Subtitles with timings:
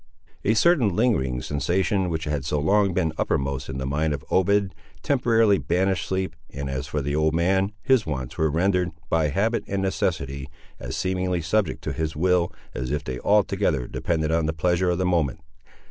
[0.43, 4.73] A certain lingering sensation, which had so long been uppermost in the mind of Obed,
[5.03, 9.63] temporarily banished sleep; and as for the old man, his wants were rendered, by habit
[9.67, 14.53] and necessity, as seemingly subject to his will as if they altogether depended on the
[14.53, 15.39] pleasure of the moment.